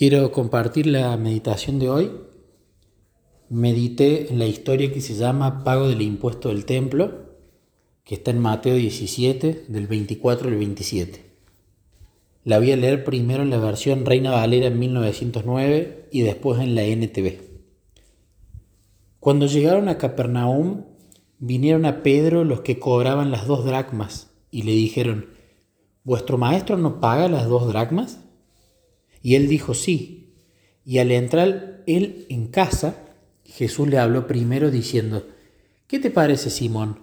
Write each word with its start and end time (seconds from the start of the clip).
Quiero 0.00 0.32
compartir 0.32 0.86
la 0.86 1.14
meditación 1.18 1.78
de 1.78 1.90
hoy. 1.90 2.10
Medité 3.50 4.32
en 4.32 4.38
la 4.38 4.46
historia 4.46 4.90
que 4.94 5.02
se 5.02 5.12
llama 5.12 5.62
Pago 5.62 5.90
del 5.90 6.00
impuesto 6.00 6.48
del 6.48 6.64
templo, 6.64 7.36
que 8.02 8.14
está 8.14 8.30
en 8.30 8.38
Mateo 8.38 8.76
17, 8.76 9.66
del 9.68 9.86
24 9.88 10.48
al 10.48 10.56
27. 10.56 11.22
La 12.44 12.58
voy 12.58 12.72
a 12.72 12.78
leer 12.78 13.04
primero 13.04 13.42
en 13.42 13.50
la 13.50 13.58
versión 13.58 14.06
Reina 14.06 14.30
Valera 14.30 14.68
en 14.68 14.78
1909 14.78 16.08
y 16.10 16.22
después 16.22 16.62
en 16.62 16.74
la 16.74 16.84
NTV. 16.84 17.38
Cuando 19.18 19.44
llegaron 19.44 19.90
a 19.90 19.98
Capernaum, 19.98 20.84
vinieron 21.40 21.84
a 21.84 22.02
Pedro 22.02 22.44
los 22.44 22.62
que 22.62 22.78
cobraban 22.78 23.30
las 23.30 23.46
dos 23.46 23.66
dracmas 23.66 24.30
y 24.50 24.62
le 24.62 24.72
dijeron, 24.72 25.26
¿Vuestro 26.04 26.38
maestro 26.38 26.78
no 26.78 27.02
paga 27.02 27.28
las 27.28 27.46
dos 27.46 27.68
dracmas? 27.68 28.20
Y 29.22 29.34
él 29.34 29.48
dijo 29.48 29.74
sí. 29.74 30.34
Y 30.84 30.98
al 30.98 31.10
entrar 31.10 31.82
él 31.86 32.26
en 32.28 32.48
casa, 32.48 32.96
Jesús 33.44 33.88
le 33.88 33.98
habló 33.98 34.26
primero 34.26 34.70
diciendo, 34.70 35.26
¿qué 35.86 35.98
te 35.98 36.10
parece, 36.10 36.50
Simón? 36.50 37.00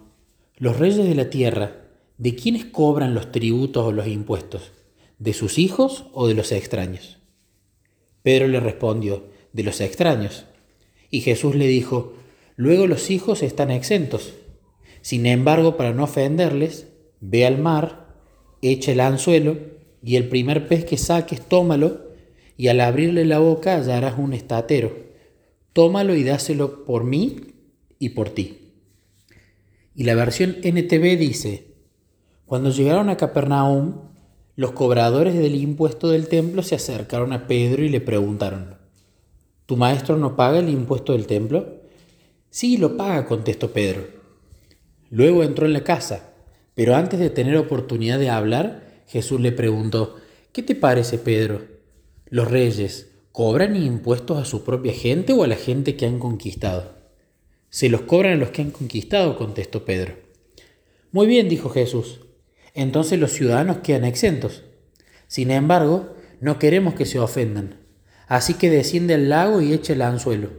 Los 0.55 0.80
reyes 0.80 1.05
de 1.08 1.16
la 1.16 1.30
tierra, 1.30 1.88
¿de 2.17 2.35
quiénes 2.35 2.66
cobran 2.66 3.13
los 3.13 3.31
tributos 3.31 3.85
o 3.85 3.91
los 3.91 4.08
impuestos? 4.08 4.72
¿De 5.20 5.34
sus 5.34 5.58
hijos 5.58 6.05
o 6.13 6.27
de 6.27 6.34
los 6.34 6.52
extraños? 6.52 7.20
Pedro 8.23 8.47
le 8.47 8.59
respondió, 8.59 9.25
de 9.53 9.63
los 9.63 9.81
extraños. 9.81 10.45
Y 11.09 11.22
Jesús 11.22 11.55
le 11.55 11.67
dijo, 11.67 12.13
luego 12.55 12.88
los 12.88 13.09
hijos 13.09 13.44
están 13.44 13.72
exentos. 13.72 14.34
Sin 15.02 15.25
embargo, 15.25 15.77
para 15.77 15.94
no 15.94 16.03
ofenderles, 16.03 16.88
ve 17.20 17.45
al 17.45 17.58
mar, 17.58 18.16
echa 18.61 18.91
el 18.91 18.99
anzuelo, 18.99 19.58
y 20.03 20.16
el 20.16 20.30
primer 20.30 20.67
pez 20.67 20.86
que 20.86 20.97
saques, 20.97 21.41
tómalo, 21.41 22.06
y 22.57 22.67
al 22.67 22.81
abrirle 22.81 23.23
la 23.23 23.39
boca 23.39 23.75
hallarás 23.75 24.17
un 24.17 24.34
estatero. 24.34 24.95
Tómalo 25.73 26.16
y 26.16 26.23
dáselo 26.23 26.83
por 26.86 27.03
mí 27.03 27.53
y 27.99 28.09
por 28.09 28.31
ti. 28.31 28.73
Y 29.95 30.03
la 30.03 30.16
versión 30.16 30.58
NTV 30.64 31.17
dice, 31.17 31.67
cuando 32.45 32.72
llegaron 32.72 33.09
a 33.09 33.17
Capernaum, 33.17 33.95
los 34.55 34.72
cobradores 34.72 35.36
del 35.36 35.55
impuesto 35.55 36.09
del 36.09 36.27
templo 36.27 36.64
se 36.64 36.75
acercaron 36.75 37.31
a 37.31 37.47
Pedro 37.47 37.83
y 37.83 37.89
le 37.89 38.02
preguntaron, 38.02 38.75
¿Tu 39.67 39.75
maestro 39.75 40.17
no 40.17 40.36
paga 40.36 40.59
el 40.59 40.69
impuesto 40.69 41.11
del 41.11 41.27
templo? 41.27 41.81
Sí, 42.49 42.77
lo 42.77 42.97
paga, 42.97 43.25
contestó 43.25 43.71
Pedro. 43.71 44.08
Luego 45.09 45.44
entró 45.44 45.66
en 45.66 45.73
la 45.73 45.83
casa, 45.83 46.33
pero 46.73 46.95
antes 46.95 47.19
de 47.19 47.30
tener 47.30 47.58
oportunidad 47.58 48.17
de 48.17 48.30
hablar, 48.30 49.03
Jesús 49.08 49.42
le 49.42 49.52
preguntó, 49.52 50.16
¿qué 50.53 50.64
te 50.64 50.73
parece, 50.73 51.17
Pedro? 51.17 51.77
¿Los 52.30 52.52
reyes 52.52 53.08
cobran 53.31 53.75
impuestos 53.75 54.38
a 54.38 54.45
su 54.45 54.66
propia 54.66 54.94
gente 54.94 55.31
o 55.31 55.44
a 55.44 55.47
la 55.47 55.56
gente 55.56 55.95
que 55.95 56.06
han 56.06 56.20
conquistado? 56.20 56.95
Se 57.70 57.88
los 57.88 58.02
cobran 58.02 58.33
a 58.33 58.38
los 58.38 58.50
que 58.50 58.61
han 58.61 58.72
conquistado, 58.72 59.38
contestó 59.38 59.86
Pedro. 59.86 60.16
Muy 61.11 61.25
bien, 61.28 61.48
dijo 61.48 61.70
Jesús. 61.70 62.20
Entonces 62.73 63.17
los 63.20 63.31
ciudadanos 63.31 63.78
quedan 63.78 64.03
exentos. 64.03 64.64
Sin 65.28 65.52
embargo, 65.52 66.16
no 66.42 66.59
queremos 66.59 66.95
que 66.95 67.05
se 67.05 67.20
ofendan. 67.20 67.80
Así 68.28 68.55
que 68.55 68.70
desciende 68.70 69.14
al 69.14 69.30
lago 69.30 69.61
y 69.61 69.72
echa 69.72 69.94
el 69.94 70.02
anzuelo. 70.02 70.50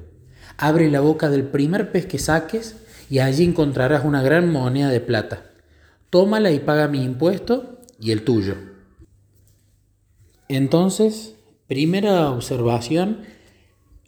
Abre 0.57 0.91
la 0.91 1.01
boca 1.01 1.29
del 1.29 1.45
primer 1.45 1.93
pez 1.93 2.07
que 2.07 2.19
saques 2.19 2.77
y 3.11 3.19
allí 3.19 3.45
encontrarás 3.45 4.05
una 4.05 4.23
gran 4.23 4.51
moneda 4.51 4.89
de 4.89 5.01
plata. 5.01 5.51
Tómala 6.09 6.51
y 6.51 6.61
paga 6.61 6.89
mi 6.89 7.05
impuesto 7.05 7.79
y 8.01 8.11
el 8.13 8.25
tuyo. 8.25 8.55
Entonces 10.49 11.35
Primera 11.69 12.31
observación, 12.31 13.19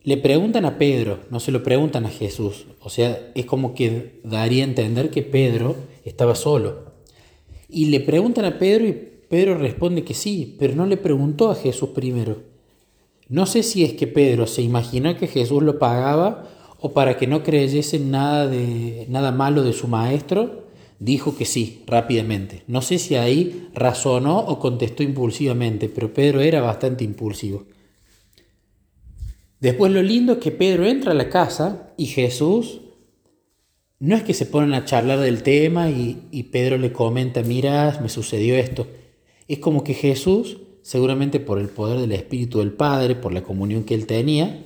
le 0.03 0.17
preguntan 0.17 0.65
a 0.65 0.79
Pedro, 0.79 1.21
no 1.29 1.41
se 1.41 1.53
lo 1.53 1.63
preguntan 1.63 2.07
a 2.07 2.09
Jesús. 2.09 2.65
O 2.81 2.89
sea, 2.89 3.31
es 3.35 3.45
como 3.45 3.75
que 3.75 4.19
daría 4.25 4.65
a 4.65 4.69
entender 4.69 5.11
que 5.11 5.23
Pedro 5.23 5.77
estaba 6.07 6.35
solo. 6.35 6.87
Y 7.69 7.87
le 7.87 8.01
preguntan 8.01 8.47
a 8.47 8.59
Pedro 8.59 8.87
y 8.87 8.93
Pedro 9.29 9.59
responde 9.59 10.05
que 10.05 10.15
sí, 10.15 10.57
pero 10.59 10.75
no 10.75 10.87
le 10.87 10.97
preguntó 10.97 11.51
a 11.51 11.55
Jesús 11.55 11.91
primero. 11.91 12.39
No 13.29 13.45
sé 13.45 13.63
si 13.63 13.85
es 13.85 13.93
que 13.93 14.07
Pedro 14.07 14.47
se 14.47 14.63
imaginó 14.63 15.15
que 15.19 15.27
Jesús 15.27 15.63
lo 15.63 15.79
pagaba 15.79 16.49
o 16.81 16.95
para 16.95 17.19
que 17.19 17.27
no 17.27 17.43
creyese 17.43 17.99
nada, 17.99 18.49
de, 18.49 19.05
nada 19.11 19.33
malo 19.33 19.63
de 19.63 19.75
su 19.75 19.87
maestro, 19.87 20.65
dijo 21.01 21.37
que 21.37 21.47
sí, 21.47 21.83
rápidamente. 21.87 22.63
No 22.69 22.83
sé 22.83 22.99
si 22.99 23.17
ahí 23.17 23.69
razonó 23.75 24.39
o 24.39 24.61
contestó 24.61 25.03
impulsivamente, 25.03 25.89
pero 25.89 26.15
Pedro 26.15 26.41
era 26.41 26.61
bastante 26.61 27.03
impulsivo. 27.03 27.65
Después 29.59 29.93
lo 29.93 30.03
lindo 30.03 30.35
es 30.35 30.39
que 30.39 30.53
Pedro 30.53 30.87
entra 30.87 31.11
a 31.13 31.15
la 31.15 31.29
casa 31.29 31.93
y 31.97 32.07
Jesús 32.07 32.83
no 33.99 34.17
es 34.17 34.23
que 34.23 34.33
se 34.33 34.47
ponen 34.47 34.73
a 34.73 34.85
charlar 34.85 35.19
del 35.19 35.43
tema 35.43 35.91
y, 35.91 36.49
Pedro 36.51 36.79
le 36.79 36.93
comenta, 36.93 37.43
mira, 37.43 37.99
me 38.03 38.09
sucedió 38.09 38.55
esto. 38.55 38.87
Es 39.49 39.59
como 39.59 39.85
que 39.85 39.93
Jesús, 39.93 40.59
seguramente 40.83 41.41
por 41.41 41.59
el 41.59 41.69
poder 41.69 42.01
del 42.01 42.13
Espíritu 42.13 42.61
del 42.61 42.73
Padre, 42.73 43.15
por 43.15 43.33
la 43.33 43.43
comunión 43.43 43.85
que 43.85 43.95
él 43.95 44.07
tenía, 44.07 44.65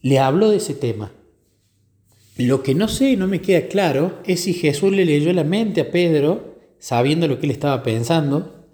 le 0.00 0.18
habló 0.18 0.50
de 0.50 0.58
ese 0.58 0.74
tema 0.74 1.12
lo 2.38 2.62
que 2.62 2.74
no 2.74 2.86
sé 2.86 3.10
y 3.10 3.16
no 3.16 3.26
me 3.26 3.40
queda 3.40 3.66
claro 3.66 4.20
es 4.24 4.40
si 4.40 4.54
Jesús 4.54 4.92
le 4.92 5.04
leyó 5.04 5.32
la 5.32 5.42
mente 5.42 5.80
a 5.80 5.90
Pedro, 5.90 6.54
sabiendo 6.78 7.26
lo 7.26 7.40
que 7.40 7.46
él 7.46 7.50
estaba 7.52 7.82
pensando, 7.82 8.64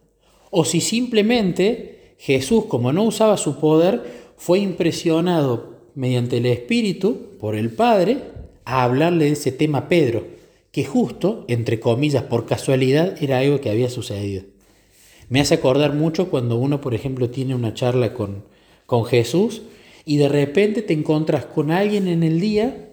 o 0.50 0.66
si 0.66 0.82
simplemente 0.82 2.14
Jesús, 2.18 2.66
como 2.66 2.92
no 2.92 3.04
usaba 3.04 3.38
su 3.38 3.58
poder, 3.58 4.02
fue 4.36 4.58
impresionado 4.58 5.78
mediante 5.94 6.36
el 6.36 6.46
Espíritu, 6.46 7.38
por 7.40 7.54
el 7.54 7.70
Padre, 7.70 8.18
a 8.66 8.84
hablarle 8.84 9.26
de 9.26 9.32
ese 9.32 9.50
tema 9.50 9.78
a 9.78 9.88
Pedro, 9.88 10.26
que 10.70 10.84
justo, 10.84 11.46
entre 11.48 11.80
comillas, 11.80 12.24
por 12.24 12.44
casualidad, 12.44 13.22
era 13.22 13.38
algo 13.38 13.60
que 13.60 13.70
había 13.70 13.88
sucedido. 13.88 14.44
Me 15.30 15.40
hace 15.40 15.54
acordar 15.54 15.94
mucho 15.94 16.28
cuando 16.28 16.56
uno, 16.56 16.82
por 16.82 16.94
ejemplo, 16.94 17.30
tiene 17.30 17.54
una 17.54 17.72
charla 17.72 18.12
con, 18.12 18.44
con 18.84 19.06
Jesús 19.06 19.62
y 20.04 20.18
de 20.18 20.28
repente 20.28 20.82
te 20.82 20.92
encontras 20.92 21.46
con 21.46 21.70
alguien 21.70 22.08
en 22.08 22.22
el 22.22 22.40
día 22.40 22.90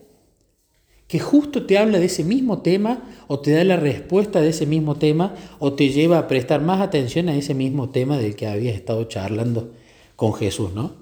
que 1.11 1.19
justo 1.19 1.65
te 1.65 1.77
habla 1.77 1.99
de 1.99 2.05
ese 2.05 2.23
mismo 2.23 2.61
tema 2.61 3.03
o 3.27 3.41
te 3.41 3.51
da 3.51 3.65
la 3.65 3.75
respuesta 3.75 4.39
de 4.39 4.47
ese 4.47 4.65
mismo 4.65 4.95
tema 4.95 5.35
o 5.59 5.73
te 5.73 5.89
lleva 5.89 6.17
a 6.17 6.29
prestar 6.29 6.61
más 6.61 6.79
atención 6.79 7.27
a 7.27 7.35
ese 7.35 7.53
mismo 7.53 7.89
tema 7.89 8.17
del 8.17 8.37
que 8.37 8.47
habías 8.47 8.75
estado 8.75 9.03
charlando 9.03 9.73
con 10.15 10.33
Jesús, 10.33 10.71
¿no? 10.73 10.93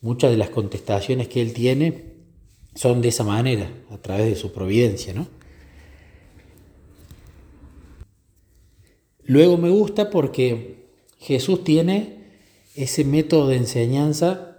Muchas 0.00 0.32
de 0.32 0.36
las 0.36 0.50
contestaciones 0.50 1.28
que 1.28 1.40
él 1.40 1.52
tiene 1.52 2.06
son 2.74 3.02
de 3.02 3.10
esa 3.10 3.22
manera, 3.22 3.70
a 3.92 3.98
través 3.98 4.26
de 4.26 4.34
su 4.34 4.50
providencia, 4.50 5.14
¿no? 5.14 5.28
Luego 9.22 9.58
me 9.58 9.70
gusta 9.70 10.10
porque 10.10 10.88
Jesús 11.20 11.62
tiene 11.62 12.16
ese 12.74 13.04
método 13.04 13.46
de 13.46 13.58
enseñanza 13.58 14.56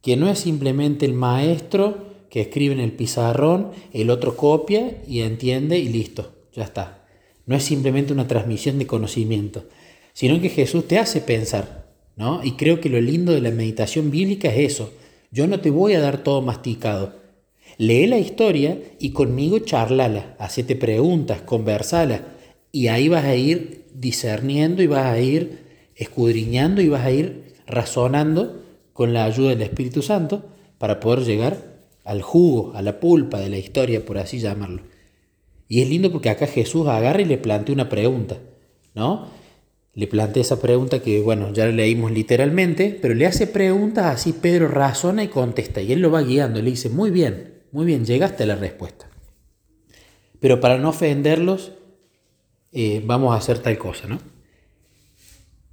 que 0.00 0.16
no 0.16 0.28
es 0.28 0.38
simplemente 0.38 1.06
el 1.06 1.14
maestro 1.14 2.11
que 2.32 2.40
escribe 2.40 2.72
en 2.72 2.80
el 2.80 2.92
pizarrón, 2.92 3.72
el 3.92 4.08
otro 4.08 4.38
copia 4.38 5.02
y 5.06 5.20
entiende 5.20 5.78
y 5.78 5.90
listo, 5.90 6.32
ya 6.54 6.64
está. 6.64 7.04
No 7.44 7.54
es 7.54 7.62
simplemente 7.62 8.14
una 8.14 8.26
transmisión 8.26 8.78
de 8.78 8.86
conocimiento, 8.86 9.66
sino 10.14 10.40
que 10.40 10.48
Jesús 10.48 10.88
te 10.88 10.98
hace 10.98 11.20
pensar, 11.20 11.92
¿no? 12.16 12.42
Y 12.42 12.52
creo 12.52 12.80
que 12.80 12.88
lo 12.88 12.98
lindo 13.02 13.32
de 13.32 13.42
la 13.42 13.50
meditación 13.50 14.10
bíblica 14.10 14.48
es 14.48 14.72
eso. 14.72 14.94
Yo 15.30 15.46
no 15.46 15.60
te 15.60 15.68
voy 15.68 15.92
a 15.92 16.00
dar 16.00 16.22
todo 16.22 16.40
masticado. 16.40 17.12
Lee 17.76 18.06
la 18.06 18.16
historia 18.16 18.78
y 18.98 19.10
conmigo 19.10 19.58
charlala, 19.58 20.34
hacete 20.38 20.74
preguntas, 20.74 21.42
conversala, 21.42 22.28
y 22.72 22.86
ahí 22.86 23.08
vas 23.08 23.26
a 23.26 23.36
ir 23.36 23.84
discerniendo 23.92 24.82
y 24.82 24.86
vas 24.86 25.04
a 25.04 25.20
ir 25.20 25.66
escudriñando 25.96 26.80
y 26.80 26.88
vas 26.88 27.04
a 27.04 27.10
ir 27.10 27.56
razonando 27.66 28.62
con 28.94 29.12
la 29.12 29.24
ayuda 29.24 29.50
del 29.50 29.60
Espíritu 29.60 30.00
Santo 30.00 30.46
para 30.78 30.98
poder 30.98 31.26
llegar 31.26 31.71
al 32.04 32.22
jugo, 32.22 32.72
a 32.74 32.82
la 32.82 33.00
pulpa 33.00 33.40
de 33.40 33.48
la 33.48 33.58
historia, 33.58 34.04
por 34.04 34.18
así 34.18 34.38
llamarlo. 34.38 34.82
Y 35.68 35.82
es 35.82 35.88
lindo 35.88 36.12
porque 36.12 36.30
acá 36.30 36.46
Jesús 36.46 36.86
agarra 36.86 37.22
y 37.22 37.24
le 37.24 37.38
plantea 37.38 37.74
una 37.74 37.88
pregunta, 37.88 38.38
¿no? 38.94 39.28
Le 39.94 40.06
plantea 40.06 40.40
esa 40.40 40.60
pregunta 40.60 41.00
que, 41.00 41.20
bueno, 41.20 41.52
ya 41.52 41.66
la 41.66 41.72
leímos 41.72 42.12
literalmente, 42.12 42.98
pero 43.00 43.14
le 43.14 43.26
hace 43.26 43.46
preguntas 43.46 44.06
así, 44.06 44.32
Pedro 44.32 44.68
razona 44.68 45.22
y 45.22 45.28
contesta, 45.28 45.80
y 45.80 45.92
él 45.92 46.00
lo 46.00 46.10
va 46.10 46.22
guiando, 46.22 46.60
le 46.60 46.70
dice, 46.70 46.88
muy 46.88 47.10
bien, 47.10 47.62
muy 47.72 47.86
bien, 47.86 48.04
llegaste 48.04 48.42
a 48.42 48.46
la 48.46 48.56
respuesta. 48.56 49.08
Pero 50.40 50.60
para 50.60 50.78
no 50.78 50.88
ofenderlos, 50.88 51.72
eh, 52.72 53.02
vamos 53.04 53.34
a 53.34 53.38
hacer 53.38 53.58
tal 53.58 53.78
cosa, 53.78 54.08
¿no? 54.08 54.18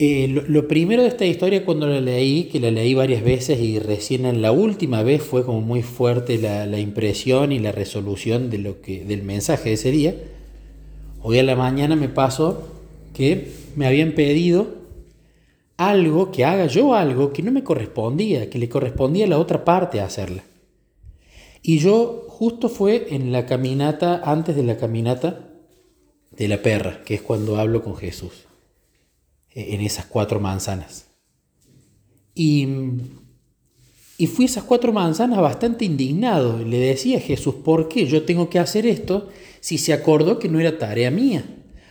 Eh, 0.02 0.30
lo, 0.30 0.66
primero 0.70 1.02
de 1.02 1.10
esta 1.10 1.26
historia 1.26 1.66
cuando 1.66 1.86
la 1.86 2.00
leí, 2.00 2.46
que 2.46 2.62
la 2.62 2.72
leí 2.72 2.94
varias 2.94 3.22
veces 3.22 3.60
y 3.60 3.80
recién 3.80 4.26
en 4.26 4.42
la 4.42 4.54
última 4.54 5.04
vez 5.04 5.22
fue 5.22 5.44
como 5.44 5.60
muy 5.60 5.82
fuerte 5.82 6.38
la, 6.38 6.80
impresión 6.80 7.52
y 7.52 7.60
la 7.60 7.74
resolución 7.74 8.50
de 8.50 8.60
lo 8.60 8.82
que, 8.82 9.04
del 9.04 9.24
mensaje 9.24 9.70
de 9.70 9.76
ese 9.76 9.92
día. 9.92 10.16
Hoy 11.22 11.40
a 11.40 11.44
la 11.44 11.58
mañana 11.58 11.98
me 11.98 12.08
pasó 12.08 12.70
que 13.14 13.52
me 13.76 13.88
habían 13.88 14.14
pedido 14.14 14.68
algo, 15.76 16.32
que 16.32 16.46
haga 16.46 16.68
yo 16.68 16.96
algo 16.96 17.34
que 17.34 17.44
no 17.44 17.52
me 17.52 17.66
correspondía, 17.66 18.50
que 18.50 18.58
le 18.58 18.70
correspondía 18.70 19.26
a 19.26 19.30
la 19.30 19.38
otra 19.38 19.66
parte 19.66 20.00
hacerla. 20.00 20.44
Y 21.62 21.80
yo 21.80 22.26
justo 22.30 22.70
fue 22.70 23.08
en 23.14 23.34
la 23.34 23.46
caminata, 23.46 24.22
antes 24.24 24.56
de 24.56 24.64
la 24.64 24.78
caminata 24.78 25.50
de 26.32 26.48
la 26.48 26.62
perra, 26.62 27.04
que 27.04 27.16
es 27.16 27.22
cuando 27.22 27.58
hablo 27.58 27.84
con 27.84 27.98
Jesús, 27.98 28.49
en 29.74 29.82
esas 29.82 30.06
cuatro 30.06 30.40
manzanas. 30.40 31.08
Y, 32.36 32.68
y 34.18 34.28
fui 34.28 34.46
esas 34.46 34.64
cuatro 34.64 34.94
manzanas 34.94 35.40
bastante 35.40 35.86
indignado. 35.86 36.64
Le 36.64 36.80
decía 36.80 37.18
a 37.18 37.22
Jesús, 37.22 37.56
¿por 37.56 37.88
qué 37.88 38.08
yo 38.08 38.24
tengo 38.24 38.50
que 38.50 38.60
hacer 38.60 38.86
esto 38.86 39.30
si 39.60 39.78
se 39.78 39.94
acordó 39.94 40.40
que 40.40 40.50
no 40.50 40.60
era 40.60 40.78
tarea 40.78 41.12
mía? 41.12 41.44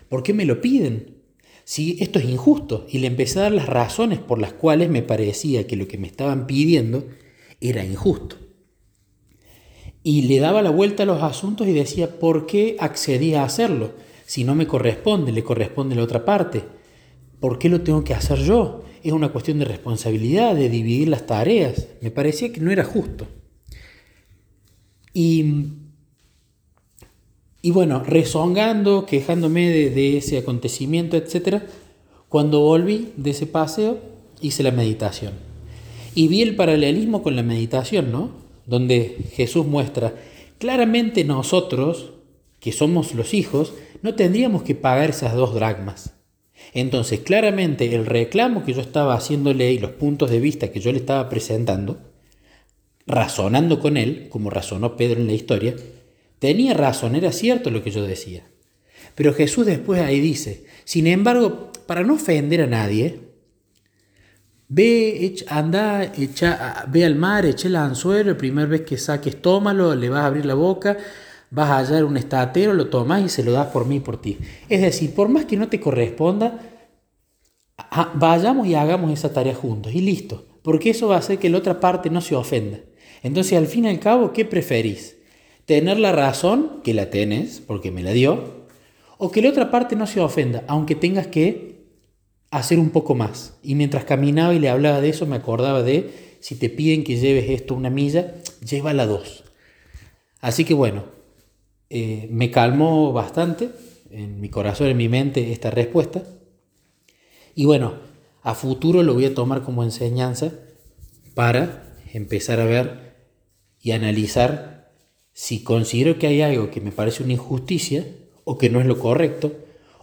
¿Por 0.09 0.23
qué 0.23 0.33
me 0.33 0.45
lo 0.45 0.61
piden? 0.61 1.17
Si 1.65 1.99
esto 2.01 2.19
es 2.19 2.25
injusto. 2.25 2.87
Y 2.89 2.99
le 2.99 3.09
empecé 3.09 3.39
a 3.39 3.43
dar 3.43 3.53
las 3.53 3.67
razones 3.67 4.19
por 4.19 4.41
las 4.41 4.53
cuales 4.53 4.89
me 4.89 5.03
parecía 5.03 5.67
que 5.67 5.77
lo 5.77 5.87
que 5.87 5.99
me 5.99 6.07
estaban 6.07 6.47
pidiendo 6.47 7.07
era 7.61 7.85
injusto 7.85 8.37
y 10.09 10.23
le 10.23 10.39
daba 10.39 10.63
la 10.63 10.71
vuelta 10.71 11.03
a 11.03 11.07
los 11.07 11.23
asuntos 11.23 11.67
y 11.67 11.73
decía, 11.73 12.19
¿por 12.19 12.47
qué 12.47 12.77
accedí 12.81 13.35
a 13.35 13.45
hacerlo? 13.45 13.93
Si 14.25 14.43
no 14.43 14.55
me 14.55 14.67
corresponde, 14.67 15.33
le 15.33 15.45
corresponde 15.45 15.95
la 15.95 16.03
otra 16.03 16.25
parte. 16.25 16.63
¿Por 17.41 17.59
qué 17.59 17.69
lo 17.69 17.83
tengo 17.83 18.05
que 18.05 18.15
hacer 18.15 18.39
yo? 18.39 18.85
Es 19.03 19.13
una 19.13 19.31
cuestión 19.31 19.59
de 19.59 19.65
responsabilidad, 19.65 20.55
de 20.55 20.69
dividir 20.69 21.09
las 21.09 21.27
tareas. 21.27 21.89
Me 22.01 22.11
parecía 22.11 22.53
que 22.53 22.61
no 22.61 22.71
era 22.71 22.85
justo. 22.85 23.27
Y, 25.13 25.65
y 27.63 27.71
bueno, 27.71 28.03
rezongando, 28.05 29.07
quejándome 29.07 29.69
de, 29.69 29.91
de 29.91 30.19
ese 30.19 30.39
acontecimiento, 30.39 31.17
etc., 31.17 31.63
cuando 32.29 32.61
volví 32.61 33.13
de 33.17 33.31
ese 33.31 33.47
paseo, 33.47 34.01
hice 34.41 34.63
la 34.63 34.71
meditación. 34.71 35.33
Y 36.15 36.29
vi 36.29 36.43
el 36.43 36.57
paralelismo 36.57 37.23
con 37.23 37.37
la 37.37 37.43
meditación, 37.43 38.13
¿no? 38.13 38.49
donde 38.69 39.17
Jesús 39.33 39.67
muestra, 39.67 40.15
claramente 40.59 41.25
nosotros, 41.25 42.11
que 42.61 42.71
somos 42.71 43.15
los 43.15 43.33
hijos, 43.33 43.73
no 44.03 44.15
tendríamos 44.15 44.63
que 44.63 44.75
pagar 44.75 45.11
esas 45.11 45.35
dos 45.35 45.55
dracmas. 45.55 46.18
Entonces, 46.75 47.21
claramente 47.21 47.95
el 47.95 48.07
reclamo 48.07 48.65
que 48.65 48.73
yo 48.75 48.81
estaba 48.81 49.15
haciéndole 49.15 49.73
y 49.73 49.79
los 49.79 49.93
puntos 49.93 50.31
de 50.31 50.41
vista 50.41 50.71
que 50.71 50.81
yo 50.81 50.93
le 50.93 50.99
estaba 50.99 51.29
presentando, 51.29 51.99
razonando 53.07 53.81
con 53.81 53.97
él, 53.97 54.29
como 54.29 54.51
razonó 54.51 54.97
Pedro 54.97 55.21
en 55.21 55.27
la 55.29 55.33
historia, 55.33 55.75
tenía 56.39 56.75
razón, 56.75 57.17
era 57.17 57.33
cierto 57.33 57.71
lo 57.71 57.83
que 57.83 57.91
yo 57.91 58.03
decía. 58.03 58.45
Pero 59.15 59.35
Jesús 59.35 59.67
después 59.67 60.01
ahí 60.01 60.21
dice, 60.21 60.65
sin 60.85 61.07
embargo, 61.07 61.73
para 61.87 62.03
no 62.03 62.15
ofender 62.15 62.63
a 62.63 62.67
nadie, 62.67 63.29
Ve, 64.71 65.35
anda, 65.49 66.05
echa, 66.05 66.85
ve 66.89 67.03
al 67.07 67.15
mar, 67.15 67.47
echa 67.47 67.69
el 67.69 67.77
anzuelo, 67.77 68.33
la 68.33 68.37
primera 68.37 68.69
vez 68.69 68.83
que 68.83 68.99
saques, 68.99 69.41
tómalo, 69.41 69.95
le 69.95 70.11
vas 70.11 70.21
a 70.21 70.27
abrir 70.27 70.45
la 70.45 70.53
boca, 70.53 70.99
vas 71.51 71.71
a 71.71 71.79
hallar 71.79 72.05
un 72.05 72.17
estatero, 72.17 72.75
lo 72.75 72.89
tomas 72.89 73.23
y 73.25 73.29
se 73.29 73.43
lo 73.43 73.53
das 73.53 73.69
por 73.69 73.87
mí 73.87 73.97
y 73.97 74.01
por 74.01 74.21
ti. 74.21 74.39
Es 74.69 74.81
decir, 74.81 75.15
por 75.15 75.29
más 75.29 75.45
que 75.45 75.57
no 75.57 75.69
te 75.69 75.81
corresponda, 75.81 76.61
vayamos 78.15 78.67
y 78.67 78.75
hagamos 78.75 79.13
esa 79.13 79.33
tarea 79.33 79.55
juntos 79.55 79.95
y 79.95 80.01
listo, 80.01 80.47
porque 80.63 80.91
eso 80.91 81.09
va 81.09 81.17
a 81.17 81.21
hacer 81.21 81.39
que 81.39 81.49
la 81.49 81.59
otra 81.59 81.81
parte 81.81 82.11
no 82.11 82.21
se 82.21 82.35
ofenda. 82.35 82.79
Entonces, 83.23 83.59
al 83.59 83.67
fin 83.67 83.85
y 83.85 83.89
al 83.89 84.01
cabo, 84.01 84.33
¿qué 84.33 84.45
preferís? 84.45 85.17
¿Tener 85.65 85.99
la 85.99 86.13
razón, 86.13 86.81
que 86.83 86.95
la 86.95 87.11
tenés, 87.11 87.61
porque 87.61 87.91
me 87.91 88.03
la 88.03 88.13
dio, 88.13 88.67
o 89.19 89.31
que 89.31 89.43
la 89.43 89.51
otra 89.51 89.71
parte 89.71 89.97
no 89.97 90.07
se 90.07 90.21
ofenda, 90.21 90.65
aunque 90.69 90.95
tengas 90.95 91.27
que 91.27 91.79
hacer 92.51 92.79
un 92.79 92.91
poco 92.91 93.15
más. 93.15 93.59
Y 93.63 93.75
mientras 93.75 94.05
caminaba 94.05 94.55
y 94.55 94.59
le 94.59 94.69
hablaba 94.69 95.01
de 95.01 95.11
eso, 95.11 95.27
me 95.27 95.37
acordaba 95.37 95.83
de, 95.83 96.37
si 96.41 96.55
te 96.55 96.71
piden 96.71 97.05
que 97.05 97.17
lleves 97.17 97.51
esto 97.51 97.75
una 97.75 97.91
milla, 97.91 98.35
llévala 98.65 99.07
dos. 99.07 99.45
Así 100.41 100.65
que 100.65 100.75
bueno, 100.75 101.18
eh, 101.91 102.29
me 102.31 102.51
calmó 102.51 103.13
bastante 103.13 103.71
en 104.11 104.41
mi 104.41 104.49
corazón, 104.49 104.89
en 104.89 104.97
mi 104.97 105.09
mente, 105.09 105.53
esta 105.53 105.71
respuesta. 105.71 106.23
Y 107.55 107.65
bueno, 107.65 107.95
a 108.43 108.55
futuro 108.55 109.03
lo 109.03 109.15
voy 109.15 109.27
a 109.27 109.35
tomar 109.35 109.63
como 109.63 109.85
enseñanza 109.85 110.53
para 111.35 111.95
empezar 112.13 112.61
a 112.61 112.65
ver 112.65 113.17
y 113.81 113.93
analizar 113.93 114.91
si 115.33 115.63
considero 115.63 116.19
que 116.19 116.27
hay 116.27 116.43
algo 116.43 116.71
que 116.71 116.81
me 116.81 116.93
parece 116.93 117.23
una 117.23 117.35
injusticia 117.35 118.05
o 118.45 118.59
que 118.59 118.71
no 118.71 118.81
es 118.81 118.87
lo 118.87 118.99
correcto, 118.99 119.53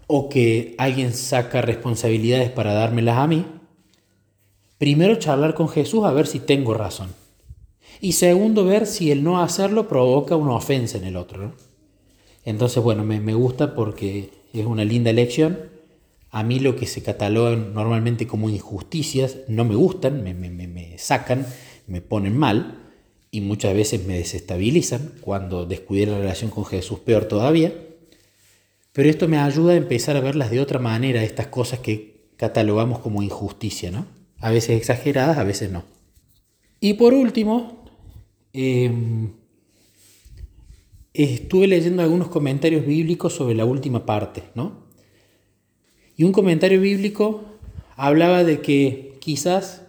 o 0.07 0.29
que 0.29 0.75
alguien 0.77 1.13
saca 1.13 1.61
responsabilidades 1.61 2.51
para 2.51 2.73
dármelas 2.73 3.17
a 3.17 3.27
mí, 3.27 3.45
primero 4.77 5.15
charlar 5.15 5.55
con 5.55 5.67
Jesús 5.67 6.05
a 6.05 6.11
ver 6.11 6.27
si 6.27 6.39
tengo 6.39 6.73
razón. 6.73 7.09
Y 8.01 8.13
segundo, 8.13 8.65
ver 8.65 8.85
si 8.85 9.11
el 9.11 9.23
no 9.23 9.41
hacerlo 9.41 9.87
provoca 9.87 10.35
una 10.35 10.53
ofensa 10.53 10.97
en 10.97 11.05
el 11.05 11.15
otro. 11.15 11.53
Entonces, 12.45 12.81
bueno, 12.81 13.03
me, 13.03 13.33
gusta 13.33 13.75
porque 13.75 14.29
es 14.53 14.65
una 14.65 14.85
linda 14.85 15.11
lección. 15.11 15.57
A 16.29 16.43
mí 16.43 16.59
lo 16.59 16.75
que 16.75 16.85
se 16.85 17.01
cataloga 17.01 17.55
normalmente 17.55 18.27
como 18.27 18.49
injusticias 18.49 19.37
no 19.47 19.65
me 19.65 19.75
gustan, 19.75 20.23
me, 20.23 20.33
me 20.33 20.97
sacan, 20.97 21.45
me 21.87 22.01
ponen 22.01 22.37
mal 22.37 22.85
y 23.31 23.41
muchas 23.41 23.73
veces 23.73 24.05
me 24.05 24.17
desestabilizan. 24.17 25.13
Cuando 25.21 25.65
descuidé 25.65 26.05
la 26.05 26.19
relación 26.19 26.51
con 26.51 26.65
Jesús, 26.65 26.99
peor 26.99 27.25
todavía. 27.25 27.73
Pero 28.93 29.09
esto 29.09 29.27
me 29.27 29.37
ayuda 29.37 29.73
a 29.73 29.75
empezar 29.75 30.15
a 30.15 30.21
verlas 30.21 30.51
de 30.51 30.61
otra 30.61 30.79
manera, 30.79 31.21
estas 31.21 31.47
cosas 31.47 31.79
que 31.79 32.29
catalogamos 32.37 32.99
como 32.99 33.23
injusticia, 33.23 33.91
¿no? 33.91 34.05
A 34.39 34.51
veces 34.51 34.77
exageradas, 34.77 35.37
a 35.37 35.43
veces 35.43 35.69
no. 35.69 35.83
Y 36.79 36.93
por 36.93 37.13
último, 37.13 37.83
em, 38.53 39.33
estuve 41.15 41.67
leyendo 41.67 42.01
algunos 42.01 42.27
comentarios 42.27 42.85
bíblicos 42.85 43.33
sobre 43.33 43.55
la 43.55 43.65
última 43.65 44.05
parte, 44.05 44.43
¿no? 44.53 44.85
Y 46.17 46.23
un 46.23 46.31
comentario 46.31 46.79
bíblico 46.79 47.43
hablaba 47.95 48.43
de 48.43 48.61
que 48.61 49.17
quizás 49.19 49.83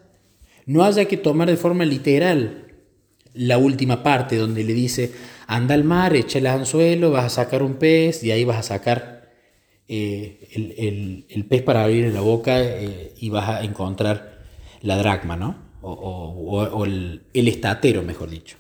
no 0.67 0.84
haya 0.84 1.06
que 1.06 1.17
tomar 1.17 1.49
de 1.49 1.56
forma 1.56 1.84
literal 1.84 2.67
la 3.34 3.58
última 3.58 4.02
parte 4.02 4.37
donde 4.37 4.64
le 4.64 4.73
dice, 4.73 5.12
anda 5.46 5.75
al 5.75 5.84
mar, 5.84 6.17
echa 6.17 6.38
el 6.38 6.46
anzuelo, 6.46 7.11
vas 7.11 7.26
a 7.26 7.44
sacar 7.44 7.62
un 7.62 7.75
pez 7.75 8.25
y 8.25 8.31
ahí 8.31 8.44
vas 8.44 8.58
a 8.58 8.62
sacar 8.62 9.31
eh, 9.88 10.49
el, 11.28 11.44
pez 11.44 11.62
para 11.62 11.84
abrir 11.84 12.12
la 12.12 12.20
boca 12.20 12.61
eh, 12.61 13.12
y 13.19 13.28
vas 13.28 13.49
a 13.49 13.64
encontrar 13.64 14.43
la 14.82 14.96
dracma, 14.96 15.37
¿no? 15.37 15.67
O, 15.82 16.85
el, 16.85 17.23
el, 17.33 17.47
estatero, 17.49 18.02
mejor 18.02 18.28
dicho. 18.30 18.56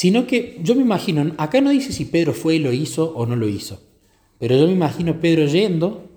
Sino 0.00 0.26
que 0.26 0.58
yo 0.62 0.74
me 0.74 0.80
imagino, 0.80 1.34
acá 1.36 1.60
no 1.60 1.68
dice 1.68 1.92
si 1.92 2.06
Pedro 2.06 2.32
fue 2.32 2.54
y 2.54 2.58
lo 2.58 2.72
hizo 2.72 3.12
o 3.14 3.26
no 3.26 3.36
lo 3.36 3.48
hizo, 3.48 3.82
pero 4.38 4.56
yo 4.56 4.66
me 4.66 4.72
imagino 4.72 5.20
Pedro 5.20 5.44
yendo, 5.44 6.08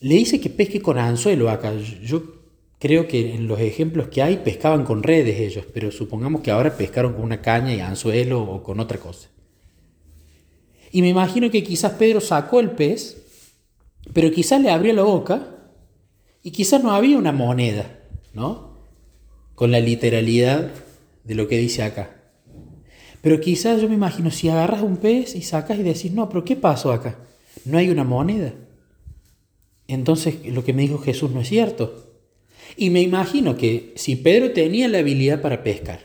le 0.00 0.16
dice 0.16 0.38
que 0.38 0.50
pesque 0.50 0.82
con 0.82 0.98
anzuelo 0.98 1.48
acá. 1.48 1.72
Yo 2.04 2.40
Creo 2.80 3.06
que 3.06 3.34
en 3.34 3.46
los 3.46 3.60
ejemplos 3.60 4.08
que 4.08 4.22
hay 4.22 4.38
pescaban 4.38 4.84
con 4.84 5.02
redes 5.02 5.38
ellos, 5.38 5.66
pero 5.72 5.90
supongamos 5.90 6.40
que 6.40 6.50
ahora 6.50 6.78
pescaron 6.78 7.12
con 7.12 7.22
una 7.22 7.42
caña 7.42 7.74
y 7.74 7.80
anzuelo 7.80 8.42
o 8.42 8.62
con 8.62 8.80
otra 8.80 8.98
cosa. 8.98 9.28
Y 10.90 11.02
me 11.02 11.08
imagino 11.08 11.50
que 11.50 11.62
quizás 11.62 11.92
Pedro 11.92 12.22
sacó 12.22 12.58
el 12.58 12.70
pez, 12.70 13.22
pero 14.14 14.30
quizás 14.30 14.62
le 14.62 14.70
abrió 14.70 14.94
la 14.94 15.02
boca 15.02 15.46
y 16.42 16.52
quizás 16.52 16.82
no 16.82 16.92
había 16.92 17.18
una 17.18 17.32
moneda, 17.32 17.98
¿no? 18.32 18.78
Con 19.54 19.70
la 19.72 19.80
literalidad 19.80 20.70
de 21.24 21.34
lo 21.34 21.48
que 21.48 21.58
dice 21.58 21.82
acá. 21.82 22.19
Pero 23.22 23.40
quizás 23.40 23.80
yo 23.80 23.88
me 23.88 23.94
imagino 23.94 24.30
si 24.30 24.48
agarras 24.48 24.82
un 24.82 24.96
pez 24.96 25.34
y 25.34 25.42
sacas 25.42 25.78
y 25.78 25.82
decís, 25.82 26.12
no, 26.12 26.28
pero 26.28 26.44
¿qué 26.44 26.56
pasó 26.56 26.92
acá? 26.92 27.18
No 27.64 27.78
hay 27.78 27.90
una 27.90 28.04
moneda. 28.04 28.54
Entonces 29.88 30.36
lo 30.46 30.64
que 30.64 30.72
me 30.72 30.82
dijo 30.82 30.98
Jesús 30.98 31.30
no 31.30 31.40
es 31.40 31.48
cierto. 31.48 32.06
Y 32.76 32.90
me 32.90 33.02
imagino 33.02 33.56
que 33.56 33.92
si 33.96 34.16
Pedro 34.16 34.52
tenía 34.52 34.88
la 34.88 34.98
habilidad 34.98 35.42
para 35.42 35.62
pescar, 35.62 36.00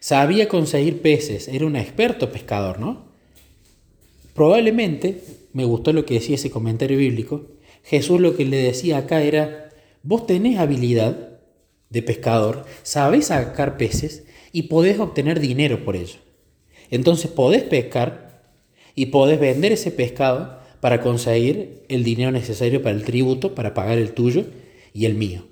sabía 0.00 0.48
conseguir 0.48 1.00
peces, 1.00 1.48
era 1.48 1.64
un 1.64 1.76
experto 1.76 2.30
pescador, 2.30 2.78
¿no? 2.78 3.06
Probablemente, 4.34 5.22
me 5.52 5.64
gustó 5.64 5.92
lo 5.92 6.04
que 6.04 6.14
decía 6.14 6.34
ese 6.34 6.50
comentario 6.50 6.98
bíblico, 6.98 7.46
Jesús 7.84 8.20
lo 8.20 8.36
que 8.36 8.44
le 8.44 8.56
decía 8.56 8.98
acá 8.98 9.22
era, 9.22 9.70
vos 10.02 10.26
tenés 10.26 10.58
habilidad 10.58 11.38
de 11.90 12.02
pescador, 12.02 12.64
sabés 12.82 13.26
sacar 13.26 13.76
peces 13.76 14.24
y 14.50 14.64
podés 14.64 14.98
obtener 14.98 15.38
dinero 15.38 15.84
por 15.84 15.94
ello. 15.94 16.16
Entonces 16.90 17.30
podés 17.30 17.62
pescar 17.62 18.42
y 18.94 19.06
podés 19.06 19.40
vender 19.40 19.72
ese 19.72 19.90
pescado 19.90 20.58
para 20.80 21.00
conseguir 21.00 21.82
el 21.88 22.04
dinero 22.04 22.30
necesario 22.30 22.82
para 22.82 22.94
el 22.94 23.04
tributo, 23.04 23.54
para 23.54 23.74
pagar 23.74 23.98
el 23.98 24.12
tuyo 24.12 24.44
y 24.92 25.06
el 25.06 25.14
mío. 25.14 25.46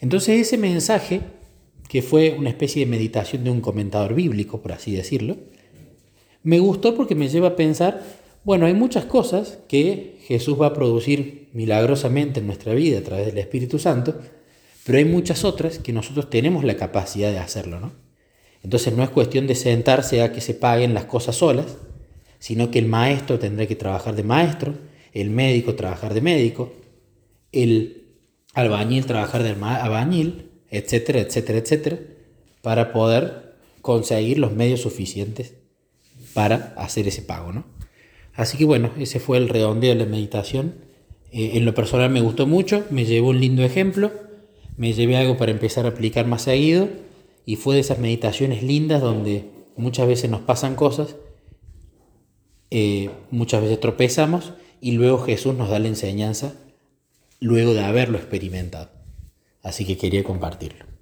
Entonces 0.00 0.40
ese 0.40 0.58
mensaje, 0.58 1.22
que 1.88 2.02
fue 2.02 2.34
una 2.38 2.50
especie 2.50 2.84
de 2.84 2.90
meditación 2.90 3.44
de 3.44 3.50
un 3.50 3.60
comentador 3.60 4.14
bíblico, 4.14 4.60
por 4.60 4.72
así 4.72 4.92
decirlo, 4.92 5.36
me 6.42 6.58
gustó 6.58 6.94
porque 6.94 7.14
me 7.14 7.28
lleva 7.28 7.48
a 7.48 7.56
pensar 7.56 8.02
Bueno, 8.44 8.66
hay 8.66 8.74
muchas 8.74 9.06
cosas 9.06 9.58
que 9.68 10.18
Jesús 10.26 10.60
va 10.60 10.66
a 10.66 10.74
producir 10.74 11.48
milagrosamente 11.54 12.40
en 12.40 12.46
nuestra 12.46 12.74
vida 12.74 12.98
a 12.98 13.02
través 13.02 13.24
del 13.24 13.38
Espíritu 13.38 13.78
Santo, 13.78 14.20
pero 14.84 14.98
hay 14.98 15.06
muchas 15.06 15.44
otras 15.44 15.78
que 15.78 15.94
nosotros 15.94 16.28
tenemos 16.28 16.62
la 16.62 16.76
capacidad 16.76 17.30
de 17.30 17.38
hacerlo, 17.38 17.80
¿no? 17.80 18.03
Entonces 18.64 18.96
no 18.96 19.02
es 19.02 19.10
cuestión 19.10 19.46
de 19.46 19.54
sentarse 19.54 20.22
a 20.22 20.32
que 20.32 20.40
se 20.40 20.54
paguen 20.54 20.94
las 20.94 21.04
cosas 21.04 21.36
solas, 21.36 21.76
sino 22.38 22.70
que 22.70 22.78
el 22.78 22.86
maestro 22.86 23.38
tendrá 23.38 23.66
que 23.66 23.76
trabajar 23.76 24.16
de 24.16 24.22
maestro, 24.22 24.74
el 25.12 25.28
médico 25.30 25.74
trabajar 25.74 26.14
de 26.14 26.22
médico, 26.22 26.72
el 27.52 28.06
albañil 28.54 29.04
trabajar 29.04 29.42
de 29.42 29.50
albañil, 29.50 30.50
etcétera, 30.70 31.20
etcétera, 31.20 31.58
etcétera, 31.58 31.98
para 32.62 32.92
poder 32.92 33.54
conseguir 33.82 34.38
los 34.38 34.52
medios 34.52 34.80
suficientes 34.80 35.54
para 36.32 36.72
hacer 36.78 37.06
ese 37.06 37.20
pago, 37.20 37.52
¿no? 37.52 37.66
Así 38.32 38.56
que 38.56 38.64
bueno, 38.64 38.90
ese 38.98 39.20
fue 39.20 39.36
el 39.36 39.50
redondeo 39.50 39.90
de 39.94 40.04
la 40.04 40.10
meditación. 40.10 40.74
Eh, 41.30 41.52
en 41.54 41.66
lo 41.66 41.74
personal 41.74 42.10
me 42.10 42.22
gustó 42.22 42.46
mucho, 42.46 42.84
me 42.90 43.04
llevó 43.04 43.28
un 43.28 43.40
lindo 43.40 43.62
ejemplo, 43.62 44.10
me 44.78 44.94
llevé 44.94 45.18
algo 45.18 45.36
para 45.36 45.52
empezar 45.52 45.84
a 45.84 45.90
aplicar 45.90 46.26
más 46.26 46.42
seguido 46.42 47.03
y 47.46 47.56
fue 47.56 47.74
de 47.74 47.80
esas 47.80 47.98
meditaciones 47.98 48.62
lindas 48.62 49.02
donde 49.02 49.50
muchas 49.76 50.06
veces 50.06 50.30
nos 50.30 50.40
pasan 50.40 50.76
cosas, 50.76 51.16
eh, 52.70 53.10
muchas 53.30 53.62
veces 53.62 53.80
tropezamos 53.80 54.54
y 54.80 54.92
luego 54.92 55.18
Jesús 55.18 55.54
nos 55.54 55.68
da 55.68 55.78
la 55.78 55.88
enseñanza 55.88 56.54
luego 57.40 57.74
de 57.74 57.84
haberlo 57.84 58.18
experimentado. 58.18 58.90
Así 59.62 59.84
que 59.84 59.96
quería 59.96 60.24
compartirlo. 60.24 60.93